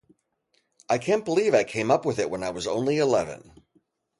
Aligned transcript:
I 0.89 0.97
can't 0.97 1.23
believe 1.23 1.53
I 1.53 1.63
came 1.63 1.91
up 1.91 2.05
with 2.05 2.17
it 2.17 2.31
when 2.31 2.41
I 2.41 2.49
was 2.49 2.65
only 2.65 2.97
eleven. 2.97 3.53